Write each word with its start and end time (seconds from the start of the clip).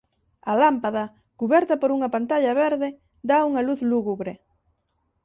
A 0.51 0.53
lámpada, 0.61 1.03
cuberta 1.39 1.73
por 1.81 1.89
unha 1.95 2.13
pantalla 2.15 2.53
verde, 2.63 2.89
dá 3.29 3.37
unha 3.49 3.65
luz 3.67 3.79
lúgubre. 3.91 4.33